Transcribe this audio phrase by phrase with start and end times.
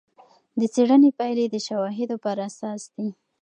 [0.59, 3.07] د څېړنې پایلې د شواهدو پر اساس دي.